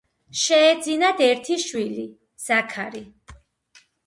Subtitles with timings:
[0.43, 2.07] შეეძინათ ერთი შვილი
[2.47, 3.05] ზაქარი.